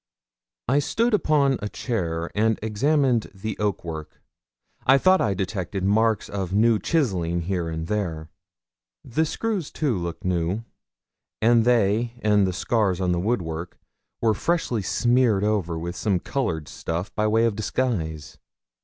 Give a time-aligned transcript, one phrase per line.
[0.67, 4.19] I stood upon a chair and examined the oak work.
[4.87, 8.31] I thought I detected marks of new chiselling here and there.
[9.03, 10.63] The screws, too, looked new;
[11.39, 13.77] and they and the scars on the woodwork
[14.21, 18.39] were freshly smeared over with some coloured stuff by way of disguise.